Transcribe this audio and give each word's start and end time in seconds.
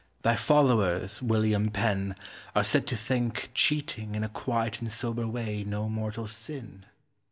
Thy 0.23 0.35
followers, 0.35 1.21
William 1.21 1.69
Penn, 1.69 2.15
are 2.55 2.63
said 2.63 2.87
to 2.87 2.95
think 2.95 3.51
cheating 3.53 4.15
in 4.15 4.23
a 4.23 4.29
quiet 4.29 4.79
and 4.79 4.91
sober 4.91 5.27
way 5.27 5.63
no 5.63 5.87
mortal 5.89 6.25
sin. 6.25 6.87